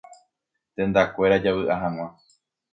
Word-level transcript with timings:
Tendakuéra 0.75 1.37
javy'a 1.43 1.75
hag̃ua. 1.81 2.07